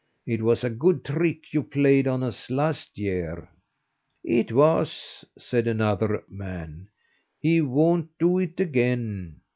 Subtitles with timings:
[0.25, 3.47] It was a good trick you played on us last year?"
[4.23, 6.87] "It was," said another man;
[7.39, 9.41] "he won't do it again."